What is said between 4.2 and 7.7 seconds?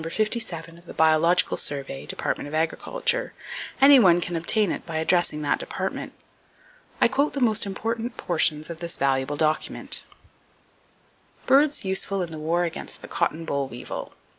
obtain it by addressing that Department. I quote the most